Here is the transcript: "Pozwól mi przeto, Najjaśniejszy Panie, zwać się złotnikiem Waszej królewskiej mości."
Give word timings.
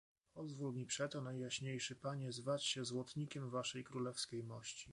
"Pozwól 0.33 0.71
mi 0.73 0.85
przeto, 0.85 1.21
Najjaśniejszy 1.21 1.95
Panie, 1.95 2.31
zwać 2.31 2.65
się 2.65 2.85
złotnikiem 2.85 3.49
Waszej 3.49 3.83
królewskiej 3.83 4.43
mości." 4.43 4.89